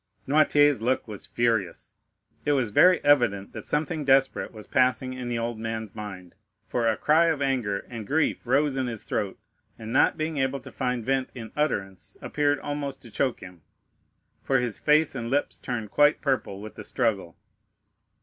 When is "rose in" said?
8.47-8.87